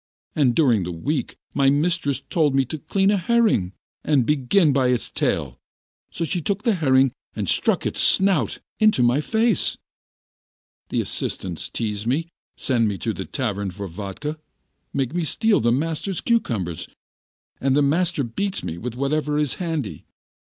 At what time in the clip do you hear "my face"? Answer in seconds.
9.03-9.77